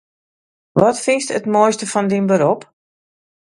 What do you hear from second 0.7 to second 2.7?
Wat fynst it moaiste fan dyn berop?